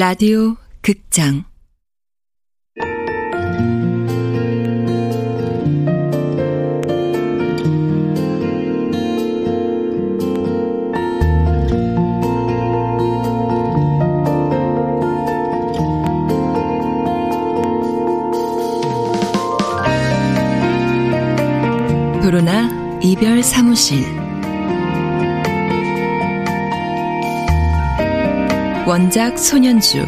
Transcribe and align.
라디오 0.00 0.56
극장. 0.80 1.44
도로나 22.22 22.70
이별 23.02 23.42
사무실 23.42 24.19
원작 28.90 29.38
손현주 29.38 30.04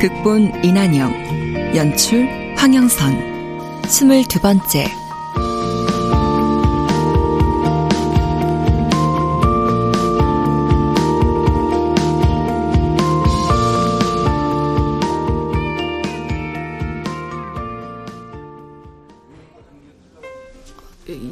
극본 0.00 0.64
이난영 0.64 1.74
연출 1.74 2.28
황영선 2.56 3.82
스물두 3.88 4.38
번째 4.38 4.86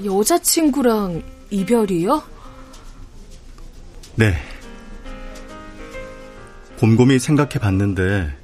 여자친구랑 0.04 1.22
이별이요? 1.48 2.24
네. 4.16 4.51
곰곰이 6.82 7.20
생각해 7.20 7.60
봤는데, 7.60 8.36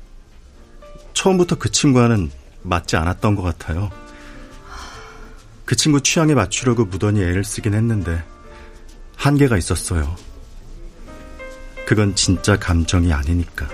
처음부터 1.13 1.57
그 1.59 1.73
친구와는 1.73 2.31
맞지 2.63 2.95
않았던 2.95 3.35
것 3.35 3.43
같아요. 3.43 3.91
그 5.65 5.75
친구 5.75 6.01
취향에 6.01 6.35
맞추려고 6.35 6.85
무던히 6.85 7.21
애를 7.23 7.43
쓰긴 7.43 7.75
했는데, 7.75 8.23
한계가 9.17 9.57
있었어요. 9.57 10.15
그건 11.85 12.15
진짜 12.15 12.57
감정이 12.57 13.13
아니니까. 13.13 13.69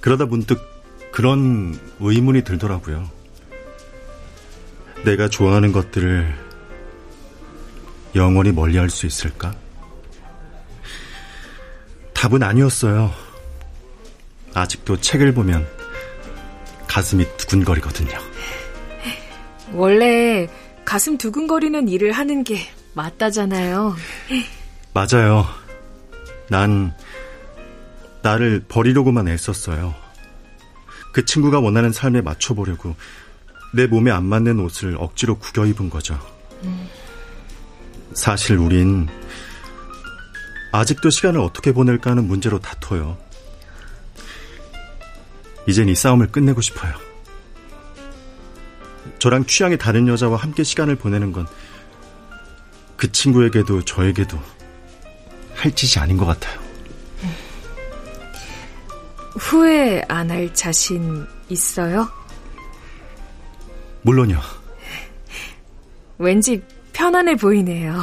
그러다 0.00 0.24
문득 0.24 0.58
그런 1.12 1.78
의문이 2.00 2.44
들더라고요. 2.44 3.10
내가 5.04 5.28
좋아하는 5.28 5.70
것들을 5.70 6.34
영원히 8.14 8.52
멀리 8.52 8.78
할 8.78 8.88
수 8.88 9.04
있을까? 9.04 9.65
답은 12.16 12.42
아니었어요. 12.42 13.12
아직도 14.54 15.00
책을 15.00 15.34
보면 15.34 15.66
가슴이 16.88 17.26
두근거리거든요. 17.36 18.18
원래 19.74 20.48
가슴 20.86 21.18
두근거리는 21.18 21.88
일을 21.88 22.12
하는 22.12 22.42
게 22.42 22.58
맞다잖아요. 22.94 23.94
맞아요. 24.94 25.44
난 26.48 26.94
나를 28.22 28.64
버리려고만 28.66 29.28
애썼어요. 29.28 29.94
그 31.12 31.24
친구가 31.26 31.60
원하는 31.60 31.92
삶에 31.92 32.22
맞춰보려고 32.22 32.96
내 33.74 33.86
몸에 33.86 34.10
안 34.10 34.24
맞는 34.24 34.58
옷을 34.60 34.96
억지로 34.98 35.38
구겨 35.38 35.66
입은 35.66 35.90
거죠. 35.90 36.18
사실 38.14 38.56
우린 38.56 39.06
아직도 40.78 41.10
시간을 41.10 41.40
어떻게 41.40 41.72
보낼까 41.72 42.10
하는 42.10 42.26
문제로 42.26 42.58
다퉈요. 42.58 43.16
이젠 45.66 45.88
이 45.88 45.94
싸움을 45.94 46.28
끝내고 46.28 46.60
싶어요. 46.60 46.94
저랑 49.18 49.46
취향이 49.46 49.78
다른 49.78 50.06
여자와 50.08 50.36
함께 50.36 50.62
시간을 50.62 50.96
보내는 50.96 51.32
건 51.32 51.46
그 52.96 53.12
친구에게도 53.12 53.82
저에게도 53.84 54.38
할 55.54 55.72
짓이 55.74 56.02
아닌 56.02 56.16
것 56.16 56.24
같아요. 56.26 56.58
후회 59.38 60.02
안 60.08 60.30
할 60.30 60.52
자신 60.54 61.26
있어요? 61.48 62.08
물론요. 64.02 64.40
왠지 66.18 66.62
편안해 66.92 67.36
보이네요. 67.36 68.00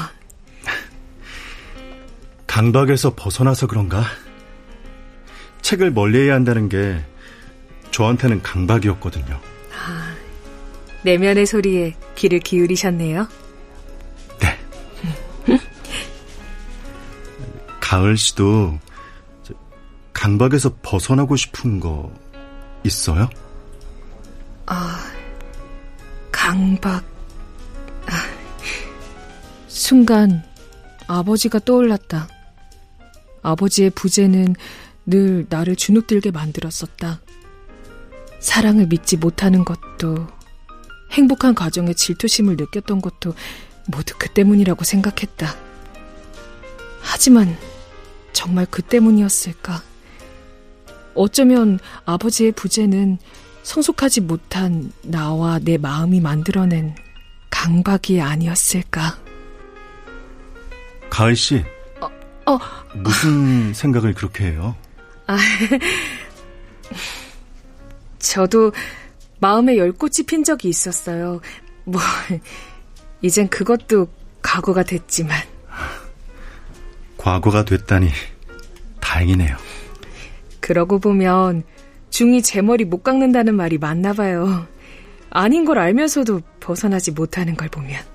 강박에서 2.54 3.16
벗어나서 3.16 3.66
그런가? 3.66 4.04
책을 5.64 5.90
멀리해야 5.90 6.36
한다는 6.36 6.70
게 6.70 7.04
저한테는 7.90 8.44
강박이었거든요. 8.44 9.40
아, 9.76 10.16
내면의 11.02 11.48
소리에 11.48 11.96
귀를 12.14 12.38
기울이셨네요. 12.38 13.28
네. 14.40 15.58
가을 17.82 18.18
씨도 18.18 18.78
강박에서 20.14 20.76
벗어나고 20.84 21.36
싶은 21.36 21.80
거 21.80 22.14
있어요? 22.84 23.32
아, 24.68 25.12
강박. 26.32 27.04
아, 28.06 28.12
순간 29.68 30.44
아버지가 31.08 31.58
떠올랐다. 31.58 32.28
아버지의 33.44 33.92
부재는 33.92 34.56
늘 35.06 35.46
나를 35.50 35.76
주눅들게 35.76 36.32
만들었었다. 36.32 37.22
사랑을 38.40 38.88
믿지 38.88 39.18
못하는 39.18 39.64
것도, 39.64 40.28
행복한 41.12 41.54
가정에 41.54 41.94
질투심을 41.94 42.56
느꼈던 42.58 43.02
것도 43.02 43.36
모두 43.88 44.16
그 44.18 44.30
때문이라고 44.30 44.84
생각했다. 44.84 45.56
하지만 47.02 47.56
정말 48.32 48.66
그 48.70 48.82
때문이었을까? 48.82 49.82
어쩌면 51.16 51.80
아버지의 52.06 52.54
부재는 52.54 53.20
성숙하지 53.62 54.22
못한 54.22 54.92
나와 55.04 55.60
내 55.60 55.78
마음이 55.78 56.20
만들어낸 56.20 56.96
강박이 57.50 58.20
아니었을까? 58.20 59.20
가을 61.10 61.36
씨. 61.36 61.64
어, 62.46 62.54
어. 62.54 62.60
무슨 62.96 63.74
생각을 63.74 64.14
그렇게 64.14 64.46
해요? 64.46 64.76
아, 65.28 65.38
저도 68.20 68.72
마음에 69.40 69.78
열꽃이 69.78 70.26
핀 70.28 70.44
적이 70.44 70.70
있었어요. 70.70 71.42
뭐, 71.86 72.02
이젠 73.22 73.48
그것도 73.50 74.08
과거가 74.42 74.84
됐지만. 74.84 75.38
과거가 77.18 77.64
됐다니, 77.64 78.10
다행이네요. 79.00 79.56
그러고 80.60 81.00
보면, 81.00 81.64
중이 82.10 82.42
제 82.42 82.62
머리 82.62 82.86
못 82.86 83.04
깎는다는 83.04 83.56
말이 83.56 83.78
맞나 83.78 84.14
봐요. 84.14 84.68
아닌 85.30 85.66
걸 85.66 85.80
알면서도 85.80 86.42
벗어나지 86.60 87.12
못하는 87.12 87.56
걸 87.56 87.70
보면. 87.70 88.13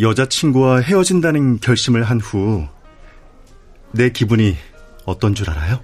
여자친구와 0.00 0.80
헤어진다는 0.80 1.60
결심을 1.60 2.04
한 2.04 2.20
후, 2.20 2.66
내 3.92 4.10
기분이 4.10 4.56
어떤 5.04 5.34
줄 5.34 5.50
알아요? 5.50 5.80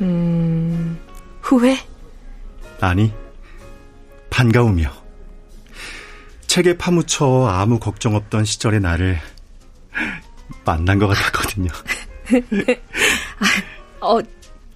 음, 0.00 0.98
후회? 1.42 1.78
아니, 2.80 3.12
반가움이요. 4.30 4.90
책에 6.46 6.76
파묻혀 6.76 7.46
아무 7.46 7.78
걱정 7.78 8.14
없던 8.14 8.44
시절의 8.44 8.80
나를 8.80 9.18
만난 10.64 10.98
것 10.98 11.06
같았거든요. 11.06 11.70
어, 14.00 14.18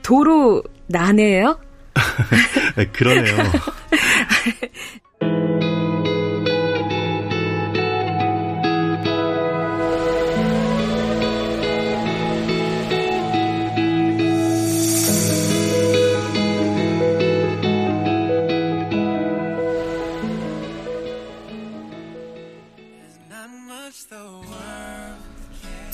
도로 0.02 0.62
나네요? 0.87 1.58
그러네요. 2.93 3.37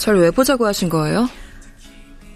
절 0.07 0.21
왜 0.21 0.31
보자고 0.31 0.65
하신 0.67 0.89
거예요? 0.89 1.29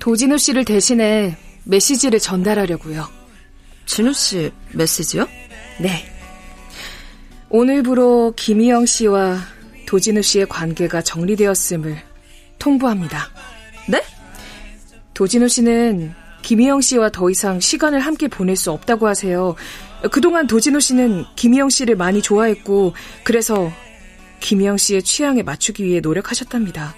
도진우 0.00 0.38
씨를 0.38 0.64
대신해 0.64 1.37
메시지를 1.62 2.19
전달하려고요. 2.19 3.06
진우 3.87 4.12
씨 4.12 4.50
메시지요? 4.72 5.28
네. 5.78 6.05
오늘부로 7.49 8.32
김희영 8.34 8.87
씨와 8.87 9.38
도진우 9.87 10.20
씨의 10.20 10.49
관계가 10.49 11.02
정리되었음을 11.02 11.96
통보합니다. 12.58 13.28
네? 13.88 14.02
도진호 15.14 15.46
씨는 15.46 16.12
김희영 16.43 16.81
씨와 16.81 17.11
더 17.11 17.31
이상 17.31 17.61
시간을 17.61 18.00
함께 18.00 18.26
보낼 18.26 18.56
수 18.56 18.73
없다고 18.73 19.06
하세요. 19.06 19.55
그동안 20.11 20.49
도진호 20.49 20.81
씨는 20.81 21.25
김희영 21.37 21.70
씨를 21.70 21.94
많이 21.94 22.20
좋아했고, 22.20 22.94
그래서 23.23 23.70
김희영 24.40 24.76
씨의 24.76 25.05
취향에 25.05 25.44
맞추기 25.44 25.84
위해 25.84 26.00
노력하셨답니다. 26.00 26.96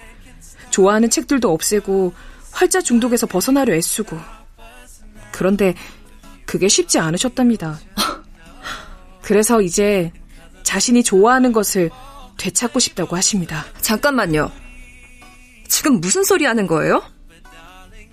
좋아하는 0.73 1.09
책들도 1.09 1.53
없애고, 1.53 2.13
활자 2.51 2.81
중독에서 2.81 3.29
벗어나려 3.29 3.75
애쓰고. 3.75 4.19
그런데 5.31 5.75
그게 6.45 6.69
쉽지 6.69 6.99
않으셨답니다. 6.99 7.79
그래서 9.23 9.63
이제 9.63 10.13
자신이 10.65 11.03
좋아하는 11.03 11.53
것을 11.53 11.91
되찾고 12.37 12.81
싶다고 12.81 13.17
하십니다. 13.17 13.65
잠깐만요. 13.81 14.51
지금 15.69 16.01
무슨 16.01 16.25
소리 16.25 16.45
하는 16.45 16.67
거예요? 16.67 17.03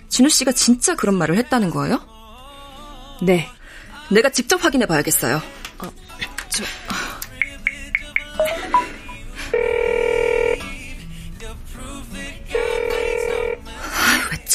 진우 0.08 0.28
씨가 0.28 0.52
진짜 0.52 0.94
그런 0.94 1.16
말을 1.16 1.36
했다는 1.36 1.70
거예요? 1.70 2.00
네. 3.22 3.48
내가 4.10 4.30
직접 4.30 4.64
확인해 4.64 4.86
봐야겠어요. 4.86 5.36
어, 5.78 5.92
저... 6.48 6.64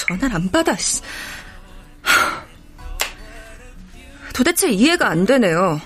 전화를 0.08 0.36
안 0.36 0.50
받아? 0.50 0.76
도대체 4.34 4.70
이해가 4.70 5.10
안 5.10 5.26
되네요. 5.26 5.80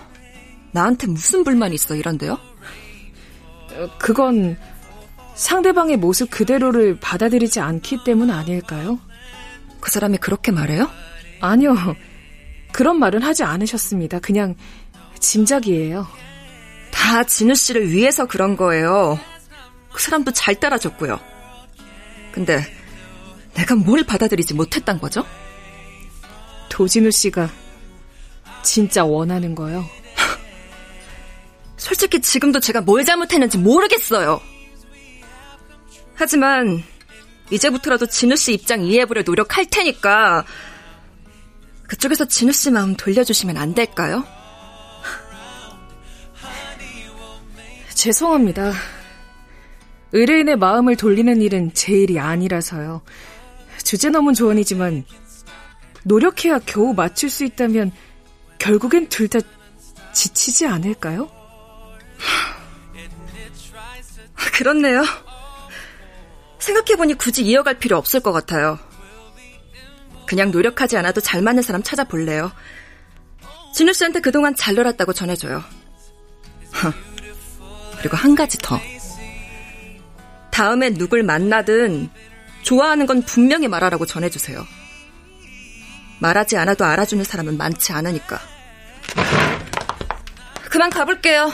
나한테 0.71 1.07
무슨 1.07 1.43
불만이 1.43 1.75
있어 1.75 1.95
이런데요? 1.95 2.33
어, 2.33 3.89
그건 3.99 4.57
상대방의 5.35 5.97
모습 5.97 6.29
그대로를 6.29 6.99
받아들이지 6.99 7.59
않기 7.59 8.03
때문 8.03 8.29
아닐까요? 8.29 8.99
그 9.79 9.89
사람이 9.89 10.17
그렇게 10.17 10.51
말해요? 10.51 10.89
아니요. 11.39 11.75
그런 12.71 12.99
말은 12.99 13.21
하지 13.21 13.43
않으셨습니다. 13.43 14.19
그냥 14.19 14.55
짐작이에요. 15.19 16.07
다 16.91 17.23
진우 17.23 17.55
씨를 17.55 17.89
위해서 17.89 18.25
그런 18.25 18.57
거예요. 18.57 19.19
그 19.93 20.01
사람도 20.01 20.31
잘 20.31 20.55
따라줬고요. 20.55 21.19
근데 22.31 22.61
내가 23.59 23.75
뭘 23.75 24.05
받아들이지 24.05 24.53
못했단 24.53 24.99
거죠? 24.99 25.25
도진우 26.69 27.11
씨가 27.11 27.49
진짜 28.63 29.03
원하는 29.03 29.53
거요. 29.53 29.85
솔직히 31.75 32.21
지금도 32.21 32.61
제가 32.61 32.81
뭘 32.81 33.03
잘못했는지 33.03 33.57
모르겠어요. 33.57 34.39
하지만 36.15 36.83
이제부터라도 37.51 38.05
진우 38.05 38.37
씨 38.37 38.53
입장 38.53 38.81
이해해보려 38.81 39.23
노력할 39.25 39.65
테니까 39.65 40.45
그쪽에서 41.87 42.25
진우 42.25 42.53
씨 42.53 42.71
마음 42.71 42.95
돌려주시면 42.95 43.57
안 43.57 43.73
될까요? 43.73 44.23
죄송합니다. 47.93 48.71
의뢰인의 50.13 50.55
마음을 50.55 50.95
돌리는 50.95 51.41
일은 51.41 51.73
제 51.73 51.93
일이 51.93 52.19
아니라서요. 52.19 53.01
주제 53.83 54.09
넘은 54.09 54.33
조언이지만 54.33 55.05
노력해야 56.03 56.59
겨우 56.59 56.93
맞출 56.93 57.29
수 57.29 57.43
있다면 57.43 57.91
결국엔 58.59 59.09
둘 59.09 59.29
다 59.29 59.39
지치지 60.13 60.65
않을까요? 60.65 61.29
그렇네요. 64.53 65.03
생각해보니 66.59 67.13
굳이 67.13 67.43
이어갈 67.43 67.79
필요 67.79 67.97
없을 67.97 68.19
것 68.19 68.31
같아요. 68.31 68.77
그냥 70.27 70.51
노력하지 70.51 70.97
않아도 70.97 71.21
잘 71.21 71.41
맞는 71.41 71.63
사람 71.63 71.81
찾아볼래요. 71.81 72.51
진우 73.73 73.93
씨한테 73.93 74.19
그동안 74.19 74.55
잘 74.55 74.75
놀았다고 74.75 75.13
전해줘요. 75.13 75.63
그리고 77.99 78.17
한 78.17 78.35
가지 78.35 78.57
더. 78.57 78.79
다음에 80.51 80.89
누굴 80.89 81.23
만나든 81.23 82.09
좋아하는 82.63 83.05
건 83.05 83.23
분명히 83.23 83.67
말하라고 83.67 84.05
전해주세요. 84.05 84.65
말하지 86.19 86.57
않아도 86.57 86.85
알아주는 86.85 87.23
사람은 87.23 87.57
많지 87.57 87.93
않으니까. 87.93 88.39
그만 90.69 90.89
가볼게요. 90.89 91.51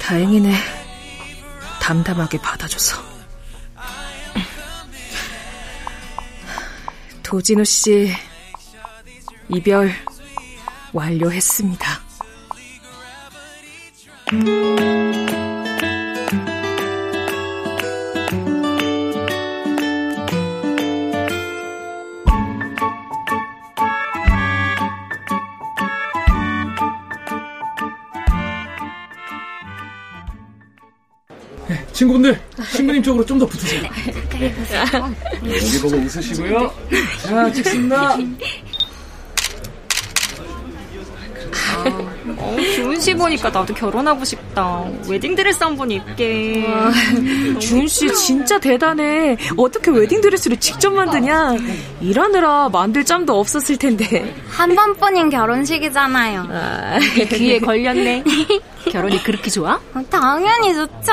다행이네. 0.00 0.54
담담하게 1.82 2.38
받아줘서. 2.38 2.96
도진우 7.22 7.64
씨, 7.64 8.10
이별 9.50 9.92
완료했습니다. 10.94 12.00
친구분들 31.92 32.40
신부님 32.72 33.02
쪽으로 33.02 33.24
좀 33.26 33.38
더 33.38 33.46
붙으세요. 33.46 33.82
여기 35.44 35.78
보고 35.80 35.96
웃으시고요. 35.96 36.72
자, 37.22 37.52
찍습니다. 37.52 38.16
어, 42.36 42.56
주은 42.74 43.00
씨 43.00 43.14
보니까 43.14 43.48
나도 43.50 43.72
결혼하고 43.74 44.24
싶다. 44.24 44.84
웨딩드레스 45.08 45.62
한 45.64 45.76
번 45.76 45.90
입게. 45.90 46.64
주은 47.60 47.86
씨 47.86 48.12
진짜 48.14 48.58
대단해. 48.58 49.36
어떻게 49.56 49.90
웨딩드레스를 49.90 50.58
직접 50.58 50.90
만드냐? 50.90 51.54
일하느라 52.00 52.68
만들 52.68 53.04
짬도 53.04 53.38
없었을 53.38 53.76
텐데. 53.76 54.34
한 54.48 54.74
번뿐인 54.74 55.30
결혼식이잖아요. 55.30 56.46
아, 56.50 56.98
귀에 57.34 57.58
걸렸네. 57.60 58.24
결혼이 58.90 59.22
그렇게 59.22 59.50
좋아? 59.50 59.80
어, 59.94 60.02
당연히 60.10 60.74
좋죠. 60.74 61.12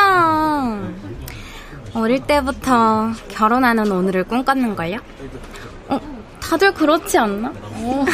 어릴 1.94 2.20
때부터 2.28 3.12
결혼하는 3.30 3.92
오늘을 3.92 4.24
꿈꿨는걸요? 4.26 4.98
어, 5.88 6.00
다들 6.42 6.74
그렇지 6.74 7.18
않나? 7.18 7.54
어. 7.56 8.06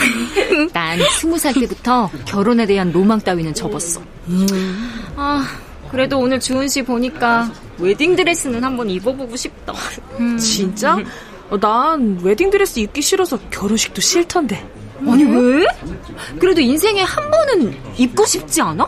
난 0.73 0.99
스무 1.11 1.37
살 1.37 1.53
때부터 1.53 2.09
결혼에 2.25 2.65
대한 2.65 2.91
로망 2.91 3.19
따위는 3.19 3.53
접었어. 3.53 4.01
아, 5.15 5.43
그래도 5.89 6.19
오늘 6.19 6.39
주은 6.39 6.67
씨 6.67 6.83
보니까 6.83 7.49
웨딩드레스는 7.79 8.63
한번 8.63 8.89
입어보고 8.89 9.35
싶다. 9.35 9.73
음. 10.19 10.37
진짜? 10.37 10.97
어, 11.49 11.59
난 11.59 12.19
웨딩드레스 12.21 12.79
입기 12.79 13.01
싫어서 13.01 13.37
결혼식도 13.49 13.99
싫던데. 13.99 14.80
아니 15.07 15.23
왜? 15.23 15.65
그래도 16.39 16.61
인생에 16.61 17.01
한 17.01 17.29
번은 17.31 17.75
입고 17.97 18.25
싶지 18.25 18.61
않아? 18.61 18.87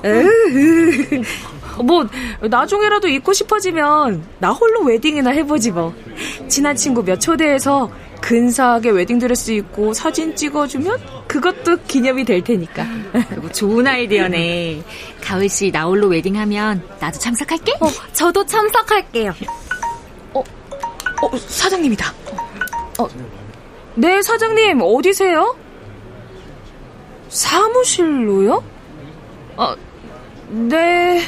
뭐 1.83 2.07
나중에라도 2.41 3.07
입고 3.07 3.33
싶어지면 3.33 4.23
나 4.39 4.51
홀로 4.51 4.81
웨딩이나 4.83 5.31
해보지 5.31 5.71
뭐. 5.71 5.93
친한 6.47 6.75
친구 6.75 7.03
몇 7.03 7.19
초대해서 7.19 7.89
근사하게 8.21 8.91
웨딩드레스 8.91 9.51
입고 9.51 9.93
사진 9.93 10.35
찍어주면 10.35 10.97
그것도 11.27 11.77
기념이 11.87 12.23
될 12.23 12.43
테니까. 12.43 12.85
그리고 13.29 13.51
좋은 13.51 13.85
아이디어네. 13.87 14.81
가을 15.21 15.49
씨 15.49 15.71
나 15.71 15.85
홀로 15.85 16.07
웨딩하면 16.07 16.83
나도 16.99 17.19
참석할게. 17.19 17.73
어, 17.81 17.87
저도 18.13 18.45
참석할게요. 18.45 19.33
어, 20.33 20.39
어 21.21 21.37
사장님이다. 21.37 22.13
어, 22.99 23.07
네 23.95 24.21
사장님 24.21 24.79
어디세요? 24.81 25.55
사무실로요? 27.33 28.63
아, 29.57 29.75
네. 30.49 31.21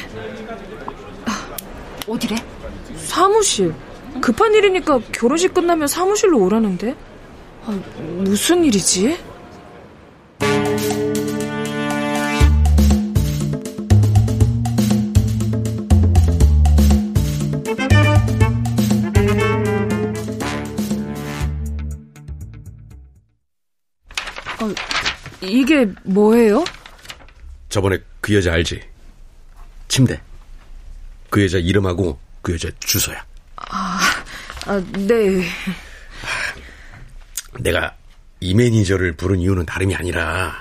어디래? 2.06 2.36
사무실. 2.96 3.74
급한 4.20 4.54
일이니까 4.54 5.00
결혼식 5.12 5.52
끝나면 5.52 5.88
사무실로 5.88 6.38
오라는데? 6.38 6.94
아, 7.64 7.78
무슨 8.18 8.64
일이지? 8.64 9.18
아, 24.58 25.15
이게 25.40 25.86
뭐예요? 26.04 26.64
저번에 27.68 27.98
그 28.20 28.34
여자 28.34 28.52
알지? 28.52 28.80
침대. 29.88 30.20
그 31.30 31.42
여자 31.44 31.58
이름하고 31.58 32.18
그 32.42 32.54
여자 32.54 32.70
주소야. 32.80 33.24
아, 33.56 34.00
네. 34.92 35.48
내가 37.60 37.94
이 38.40 38.54
매니저를 38.54 39.16
부른 39.16 39.40
이유는 39.40 39.66
다름이 39.66 39.94
아니라, 39.94 40.54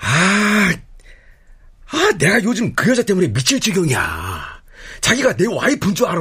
아, 0.00 0.72
아, 1.90 2.10
내가 2.18 2.42
요즘 2.42 2.74
그 2.74 2.90
여자 2.90 3.02
때문에 3.02 3.28
미칠 3.32 3.60
지경이야. 3.60 4.62
자기가 5.00 5.36
내 5.36 5.46
와이프인 5.46 5.94
줄 5.94 6.06
알아. 6.06 6.20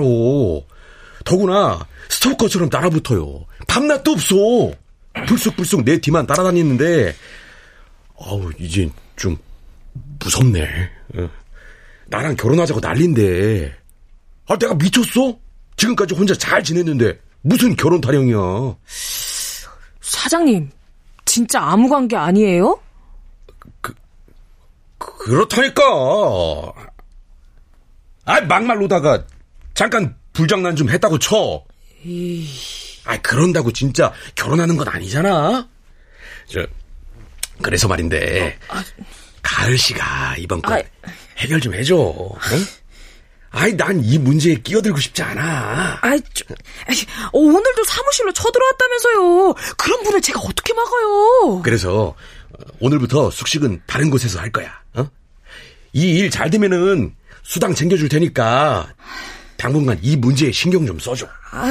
더구나 1.25 1.85
스토커처럼 2.09 2.69
따라붙어요. 2.69 3.45
밤낮도 3.67 4.11
없어. 4.11 4.35
불쑥불쑥 5.25 5.83
내 5.83 5.99
뒤만 5.99 6.27
따라다니는데, 6.27 7.15
어우, 8.15 8.51
이제 8.59 8.89
좀 9.15 9.37
무섭네. 10.19 10.63
어. 11.15 11.29
나랑 12.07 12.35
결혼하자고 12.35 12.79
난린데, 12.79 13.75
아, 14.47 14.57
내가 14.57 14.73
미쳤어? 14.75 15.37
지금까지 15.75 16.15
혼자 16.15 16.33
잘 16.33 16.63
지냈는데, 16.63 17.19
무슨 17.41 17.75
결혼 17.75 18.01
타령이야. 18.01 18.75
사장님, 20.01 20.69
진짜 21.25 21.61
아무 21.61 21.89
관계 21.89 22.15
아니에요? 22.15 22.79
그, 23.81 23.93
그렇다니까. 24.97 25.83
아, 28.25 28.41
막말로다가 28.41 29.25
잠깐 29.73 30.15
불장난 30.33 30.75
좀 30.75 30.89
했다고 30.89 31.19
쳐. 31.19 31.63
아, 33.07 33.17
그런다고 33.21 33.71
진짜 33.71 34.13
결혼하는 34.35 34.77
건 34.77 34.87
아니잖아. 34.89 35.67
저, 36.49 36.65
그래서 37.61 37.87
말인데, 37.87 38.59
어, 38.69 38.75
아, 38.75 38.83
가을 39.41 39.77
씨가 39.77 40.35
이번 40.37 40.61
건 40.61 40.73
아, 40.79 41.09
해결 41.37 41.59
좀 41.61 41.73
해줘. 41.73 41.95
응? 41.95 42.65
아이, 43.49 43.73
난 43.75 44.03
이 44.03 44.19
문제에 44.19 44.55
끼어들고 44.55 44.99
싶지 44.99 45.23
않아. 45.23 45.99
아이, 46.01 46.19
좀, 46.33 46.47
아이, 46.85 46.95
어, 47.31 47.39
오늘도 47.39 47.83
사무실로 47.85 48.33
쳐들어왔다면서요. 48.33 49.53
그런 49.77 50.03
분을 50.03 50.21
제가 50.21 50.39
어떻게 50.41 50.73
막아요? 50.73 51.61
그래서 51.63 52.13
오늘부터 52.79 53.31
숙식은 53.31 53.81
다른 53.87 54.09
곳에서 54.09 54.39
할 54.39 54.51
거야. 54.51 54.81
어? 54.93 55.09
이 55.93 56.19
일 56.19 56.29
잘 56.29 56.49
되면은 56.49 57.15
수당 57.43 57.73
챙겨줄 57.73 58.09
테니까 58.09 58.93
당분간 59.57 59.97
이 60.01 60.15
문제에 60.15 60.51
신경 60.51 60.85
좀 60.85 60.99
써줘. 60.99 61.27
아, 61.51 61.69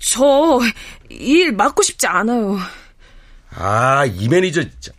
저일 0.00 1.52
맡고 1.52 1.82
싶지 1.82 2.06
않아요. 2.06 2.58
아, 3.50 4.04
이 4.06 4.28
매니저 4.28 4.62
진짜. 4.62 4.92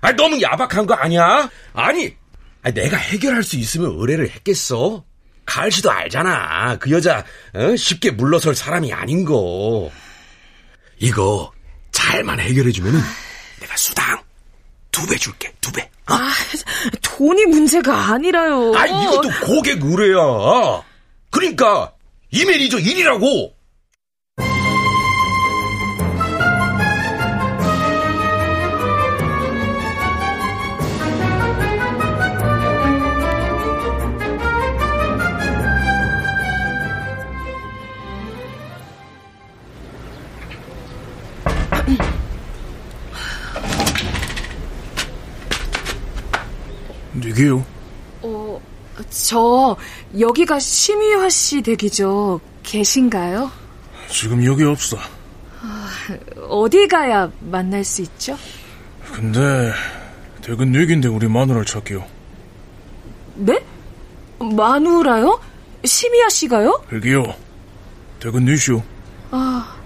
아, 0.00 0.12
너무 0.12 0.40
야박한 0.40 0.86
거 0.86 0.94
아니야? 0.94 1.50
아니, 1.74 2.14
아니, 2.62 2.74
내가 2.74 2.96
해결할 2.96 3.42
수 3.42 3.56
있으면 3.56 3.94
의뢰를 3.98 4.30
했겠어. 4.30 5.04
가을 5.44 5.70
씨도 5.70 5.90
알잖아. 5.90 6.78
그 6.78 6.90
여자 6.90 7.24
어? 7.54 7.76
쉽게 7.76 8.12
물러설 8.12 8.54
사람이 8.54 8.92
아닌 8.92 9.24
거. 9.24 9.90
이거 10.98 11.52
잘만 11.90 12.38
해결해주면 12.40 12.94
은 12.94 13.00
내가 13.60 13.76
수당 13.76 14.20
두 14.92 15.04
배 15.06 15.16
줄게. 15.16 15.52
두 15.60 15.72
배. 15.72 15.82
어? 15.82 16.14
아, 16.14 16.32
돈이 17.02 17.46
문제가 17.46 18.12
아니라요. 18.12 18.72
아, 18.76 18.86
이것도 18.86 19.28
고객 19.46 19.82
의뢰야. 19.84 20.82
그러니까 21.42 21.92
이 22.30 22.44
매니저 22.44 22.78
일이라고. 22.78 23.52
누구요? 47.14 47.71
어, 49.12 49.14
저 49.14 49.76
여기가 50.18 50.58
심의화 50.58 51.28
씨 51.28 51.60
댁이죠. 51.60 52.40
계신가요? 52.62 53.50
지금 54.08 54.44
여기 54.44 54.64
없어. 54.64 54.96
아, 55.60 55.88
어디 56.48 56.88
가야 56.88 57.30
만날 57.40 57.84
수 57.84 58.02
있죠? 58.02 58.36
근데 59.12 59.72
댁은 60.42 60.72
댁인데 60.72 61.08
우리 61.08 61.28
마누라를 61.28 61.66
찾게요. 61.66 62.04
네? 63.34 63.62
마누라요? 64.38 65.40
심의아 65.84 66.28
씨가요? 66.28 66.82
여기요. 66.92 67.22
댁은 68.20 68.44
뉘슈. 68.44 68.80
아, 69.30 69.76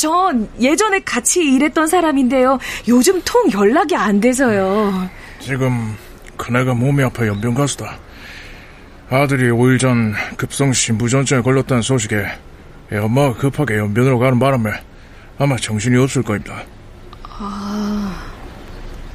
전 0.00 0.48
예전에 0.60 1.00
같이 1.00 1.40
일했던 1.40 1.86
사람인데요. 1.86 2.58
요즘 2.86 3.20
통 3.24 3.50
연락이 3.52 3.96
안 3.96 4.20
돼서요. 4.20 5.08
지금 5.40 5.96
큰애가 6.38 6.74
몸이 6.74 7.02
아파 7.04 7.26
연병 7.26 7.54
가수다. 7.54 7.98
아들이 9.10 9.50
5일 9.50 9.78
전 9.78 10.14
급성 10.36 10.72
신 10.72 10.96
부전증에 10.96 11.40
걸렸다는 11.40 11.82
소식에 11.82 12.26
엄마가 12.92 13.34
급하게 13.34 13.76
연변으로 13.78 14.18
가는 14.18 14.38
바람에 14.38 14.70
아마 15.38 15.56
정신이 15.56 15.96
없을 15.98 16.22
겁니다. 16.22 16.62
아, 17.22 18.26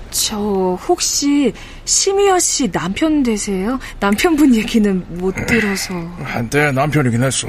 저 0.09 0.37
혹시 0.87 1.51
심희아 1.85 2.39
씨 2.39 2.71
남편 2.71 3.23
되세요? 3.23 3.79
남편분 3.99 4.55
얘기는 4.55 5.03
못 5.17 5.33
들어서. 5.47 5.93
한때 6.23 6.71
남편이긴 6.71 7.23
했어. 7.23 7.47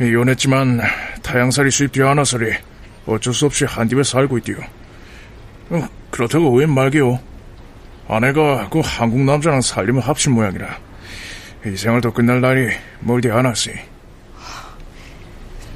이혼했지만 0.00 0.80
타양살이 1.22 1.70
쉽지 1.70 2.02
않아서리 2.02 2.52
어쩔 3.06 3.34
수 3.34 3.46
없이 3.46 3.64
한 3.64 3.88
집에 3.88 4.02
살고 4.02 4.38
있디요. 4.38 4.56
어, 5.70 5.88
그렇다고 6.10 6.54
웬 6.56 6.70
말게요. 6.70 7.18
아내가 8.08 8.68
그 8.70 8.80
한국 8.82 9.20
남자랑 9.20 9.60
살림을 9.60 10.00
합친 10.00 10.32
모양이라 10.32 10.66
이 11.66 11.76
생활도 11.76 12.12
끝날 12.12 12.40
날이 12.40 12.68
멀지 13.00 13.30
않았지. 13.30 13.72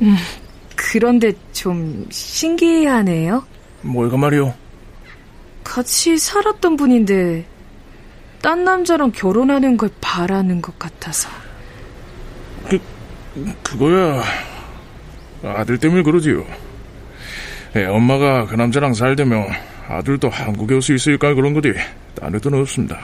음, 0.00 0.16
그런데 0.74 1.32
좀 1.52 2.06
신기하네요. 2.10 3.44
뭐가 3.82 4.16
말이요? 4.16 4.54
같이 5.62 6.16
살았던 6.16 6.76
분인데 6.76 7.44
딴 8.40 8.64
남자랑 8.64 9.12
결혼하는 9.12 9.76
걸 9.76 9.90
바라는 10.00 10.62
것 10.62 10.78
같아서. 10.78 11.28
그, 12.68 12.78
그거야 13.62 14.22
아들 15.44 15.78
때문에 15.78 16.02
그러지요. 16.02 16.44
예, 17.76 17.84
엄마가 17.86 18.46
그 18.46 18.54
남자랑 18.54 18.92
살되면 18.94 19.48
아들도 19.88 20.28
한국에 20.28 20.74
올 20.74 20.82
수 20.82 20.94
있을까 20.94 21.34
그런 21.34 21.54
거지. 21.54 21.72
딴 22.20 22.34
의도는 22.34 22.60
없습니다. 22.60 22.98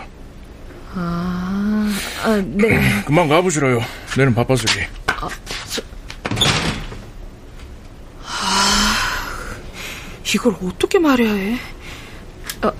아, 0.94 1.90
아 2.25 2.42
네. 2.44 2.80
그만 3.06 3.28
가보시라요. 3.28 3.80
내는 4.16 4.34
바빴으니. 4.34 4.84
아, 5.06 5.28
저... 5.70 5.82
아, 8.22 9.56
이걸 10.34 10.54
어떻게 10.62 10.98
말해야 10.98 11.32
해? 11.32 11.58
아, 12.62 12.72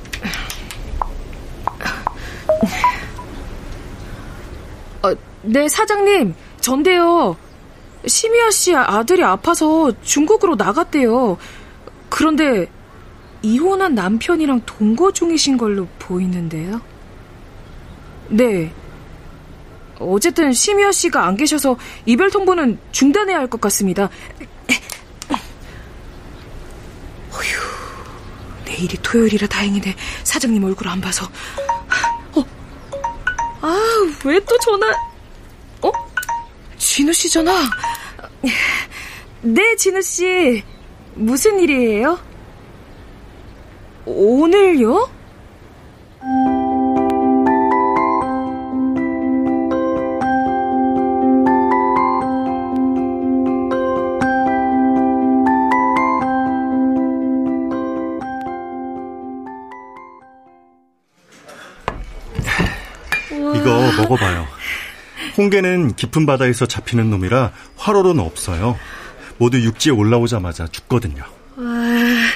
아, 5.02 5.14
네, 5.42 5.68
사장님. 5.68 6.35
전데요. 6.61 7.37
심희아 8.07 8.50
씨 8.50 8.75
아들이 8.75 9.23
아파서 9.25 9.92
중국으로 10.02 10.54
나갔대요. 10.57 11.37
그런데 12.19 12.67
이혼한 13.43 13.95
남편이랑 13.95 14.63
동거 14.67 15.13
중이신 15.13 15.57
걸로 15.57 15.87
보이는데요. 16.01 16.81
네. 18.29 18.73
어쨌든 20.01 20.53
심희아 20.53 20.91
씨가 20.91 21.25
안 21.25 21.37
계셔서 21.37 21.77
이별 22.07 22.29
통보는 22.33 22.77
중단해야 22.91 23.39
할 23.39 23.47
것 23.49 23.61
같습니다. 23.61 24.09
어휴, 27.31 28.65
내일이 28.65 28.97
토요일이라 29.01 29.47
다행이네. 29.47 29.95
사장님 30.25 30.65
얼굴 30.65 30.89
안 30.89 31.01
봐서. 31.01 31.25
어? 32.35 32.45
아, 33.61 33.77
왜 34.25 34.41
또 34.41 34.59
전화? 34.59 34.93
어? 35.83 35.93
진우 36.79 37.13
씨 37.13 37.31
전화? 37.31 37.63
네, 39.43 39.77
진우 39.77 40.03
씨. 40.03 40.65
무슨 41.19 41.59
일이에요? 41.59 42.19
오늘요? 44.07 45.11
이거 63.33 63.93
먹어봐요. 63.99 64.47
홍게는 65.37 65.95
깊은 65.95 66.27
바다에서 66.27 66.67
잡히는 66.67 67.11
놈이라 67.11 67.53
활어로는 67.77 68.23
없어요. 68.25 68.77
모두 69.38 69.61
육지에 69.62 69.92
올라오자마자 69.92 70.66
죽거든요. 70.68 71.23
아, 71.57 72.28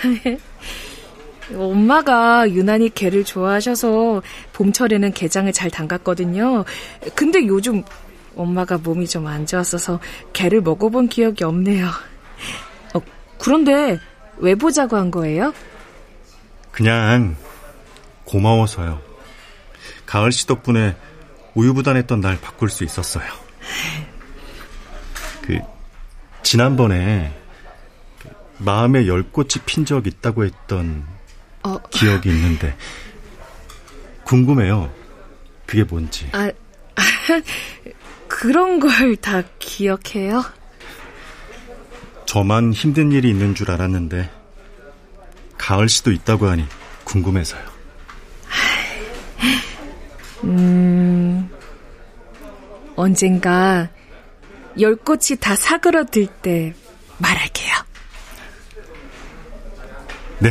엄마가 1.54 2.49
유난히 2.50 2.88
게를 2.94 3.25
좋아하셔서 3.25 4.23
봄철에는 4.52 5.12
게장을 5.12 5.52
잘 5.52 5.71
담갔거든요. 5.71 6.64
근데 7.14 7.47
요즘 7.47 7.82
엄마가 8.37 8.78
몸이 8.78 9.06
좀 9.06 9.26
안 9.26 9.44
좋았어서 9.47 10.00
게를 10.32 10.62
먹어본 10.62 11.09
기억이 11.09 11.44
없네요. 11.44 11.88
어, 12.94 13.00
그런데 13.38 13.99
왜 14.38 14.54
보자고 14.54 14.97
한 14.97 15.11
거예요? 15.11 15.52
그냥 16.71 17.37
고마워서요. 18.25 19.00
가을 20.06 20.32
씨 20.32 20.47
덕분에 20.47 20.97
우유부단했던 21.54 22.21
날 22.21 22.40
바꿀 22.40 22.71
수 22.71 22.85
있었어요. 22.85 23.25
그 25.42 25.59
지난번에 26.52 27.32
마음에 28.59 29.06
열 29.06 29.23
꽃이 29.23 29.49
핀 29.64 29.87
적 29.87 30.06
있다고 30.06 30.44
했던 30.44 31.02
어... 31.62 31.78
기억이 31.90 32.28
있는데 32.28 32.76
궁금해요. 34.25 34.92
그게 35.64 35.82
뭔지. 35.85 36.28
아, 36.32 36.50
그런 38.28 38.80
걸 38.80 39.16
다 39.16 39.42
기억해요? 39.59 40.44
저만 42.26 42.75
힘든 42.75 43.12
일이 43.12 43.30
있는 43.30 43.54
줄 43.54 43.71
알았는데 43.71 44.30
가을 45.56 45.88
씨도 45.88 46.12
있다고 46.12 46.49
하니 46.49 46.66
궁금해서요. 47.04 47.62
음, 50.44 51.49
언젠가 52.94 53.88
열 54.81 54.97
꽃이 54.97 55.38
다 55.41 55.55
사그러들 55.55 56.26
때 56.26 56.75
말할게요. 57.19 57.75
네. 60.38 60.50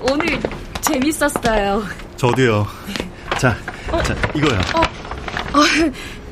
오늘 0.00 0.40
재밌었어요. 0.80 1.84
저도요. 2.16 2.66
자, 3.38 3.54
어? 3.92 4.02
자 4.02 4.14
이거야. 4.34 4.58
어, 4.74 4.82
아, 5.52 5.64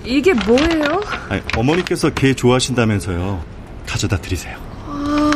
이게 0.05 0.33
뭐예요? 0.33 1.01
아니, 1.29 1.41
어머니께서 1.57 2.11
게 2.11 2.35
좋아하신다면서요. 2.35 3.43
가져다 3.87 4.19
드리세요. 4.19 4.57
아, 4.87 5.31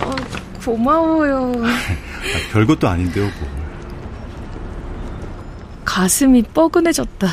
아 0.00 0.16
고마워요. 0.64 1.52
아, 1.64 2.52
별것도 2.52 2.88
아닌데요, 2.88 3.24
뭐. 3.24 3.60
가슴이 5.84 6.42
뻐근해졌다. 6.42 7.28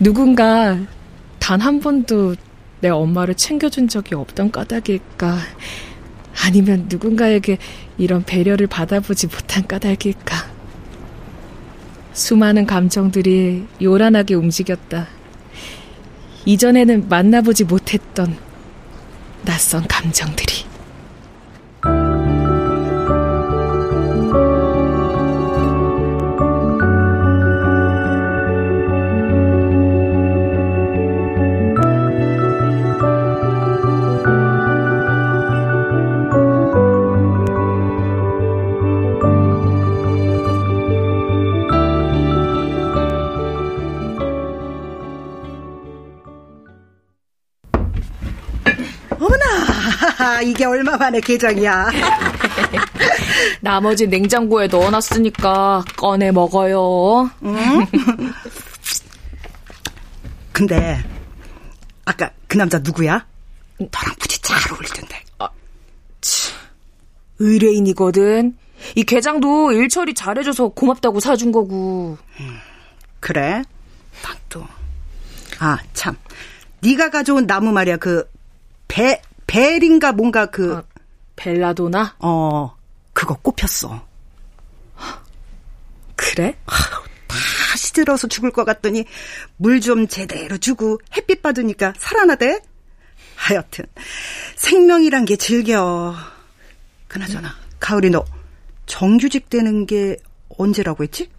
누군가 0.00 0.78
단 1.38 1.60
한 1.62 1.80
번도 1.80 2.36
내 2.80 2.88
엄마를 2.90 3.34
챙겨준 3.34 3.88
적이 3.88 4.14
없던 4.16 4.50
까닭일까? 4.52 5.38
아니면 6.44 6.86
누군가에게 6.88 7.58
이런 7.96 8.22
배려를 8.22 8.66
받아보지 8.68 9.26
못한 9.26 9.66
까닭일까? 9.66 10.36
수많은 12.18 12.66
감정들이 12.66 13.64
요란하게 13.80 14.34
움직였다. 14.34 15.06
이전에는 16.46 17.08
만나보지 17.08 17.62
못했던 17.62 18.36
낯선 19.44 19.86
감정들이. 19.86 20.67
이게 50.42 50.64
얼마 50.64 50.96
만에 50.96 51.20
게장이야. 51.20 51.90
나머지 53.60 54.06
냉장고에 54.06 54.66
넣어놨으니까 54.68 55.84
꺼내 55.96 56.30
먹어요. 56.32 57.30
응? 57.42 57.86
근데 60.52 61.02
아까 62.04 62.30
그 62.48 62.56
남자 62.56 62.78
누구야? 62.78 63.26
너랑 63.78 64.14
부지 64.18 64.40
잘 64.42 64.56
어울리던데. 64.72 65.22
아, 65.38 65.48
의뢰인이거든. 67.38 68.56
이 68.94 69.04
게장도 69.04 69.72
일 69.72 69.88
처리 69.88 70.14
잘해줘서 70.14 70.68
고맙다고 70.68 71.20
사준 71.20 71.52
거고. 71.52 72.18
음, 72.40 72.58
그래? 73.20 73.62
난 74.22 74.36
또. 74.48 74.66
아, 75.58 75.78
참. 75.92 76.16
네가 76.80 77.10
가져온 77.10 77.46
나무 77.46 77.72
말이야. 77.72 77.96
그 77.96 78.28
배, 78.88 79.20
벨인가 79.48 80.12
뭔가 80.12 80.46
그 80.46 80.76
아, 80.76 80.82
벨라도나? 81.34 82.14
어, 82.20 82.76
그거 83.12 83.34
꼽혔어. 83.34 84.06
그래? 86.14 86.56
다 86.66 87.76
시들어서 87.76 88.28
죽을 88.28 88.50
것 88.52 88.64
같더니 88.64 89.04
물 89.56 89.80
좀 89.80 90.06
제대로 90.06 90.56
주고 90.58 91.00
햇빛 91.16 91.42
받으니까 91.42 91.94
살아나대. 91.98 92.60
하여튼 93.36 93.86
생명이란 94.56 95.24
게 95.24 95.36
즐겨. 95.36 96.14
그나저나 97.08 97.54
가을이 97.80 98.10
너 98.10 98.24
정규직 98.86 99.48
되는 99.48 99.86
게 99.86 100.16
언제라고 100.58 101.04
했지? 101.04 101.30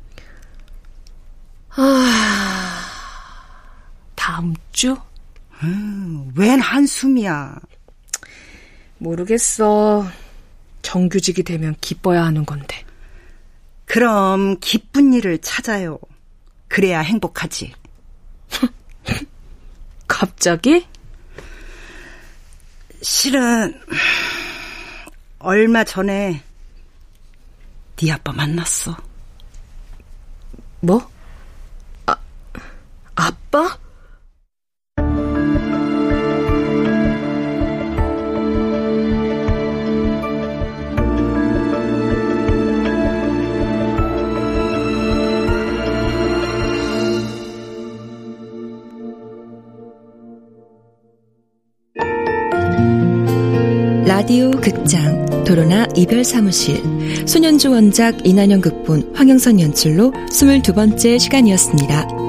아, 1.75 2.81
다음 4.15 4.53
주? 4.71 4.95
음, 5.63 6.31
웬 6.35 6.59
한숨이야. 6.59 7.55
모르겠어. 8.99 10.05
정규직이 10.81 11.43
되면 11.43 11.75
기뻐야 11.81 12.23
하는 12.23 12.45
건데. 12.45 12.85
그럼 13.85 14.59
기쁜 14.59 15.13
일을 15.13 15.39
찾아요. 15.39 15.97
그래야 16.67 16.99
행복하지. 16.99 17.73
갑자기? 20.07 20.85
실은 23.01 23.79
얼마 25.39 25.83
전에 25.83 26.43
네 27.95 28.11
아빠 28.11 28.31
만났어. 28.31 28.95
뭐? 30.81 31.09
아, 32.05 32.15
아빠? 33.15 33.77
라디오 54.29 54.51
극장 54.51 55.43
도로나 55.43 55.87
이별 55.95 56.23
사무실 56.23 56.79
소년주 57.27 57.71
원작 57.71 58.27
이난영 58.27 58.61
극본 58.61 59.13
황영선 59.15 59.59
연출로 59.59 60.11
22번째 60.11 61.17
시간이었습니다. 61.17 62.28